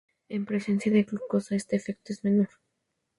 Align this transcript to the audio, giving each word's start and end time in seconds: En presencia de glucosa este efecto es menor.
En 0.29 0.45
presencia 0.47 0.91
de 0.91 1.03
glucosa 1.03 1.53
este 1.55 1.75
efecto 1.75 2.11
es 2.11 2.23
menor. 2.23 2.49